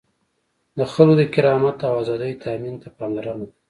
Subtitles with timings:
[0.77, 3.55] د خلکو د کرامت او آزادیو تأمین ته پاملرنه ده.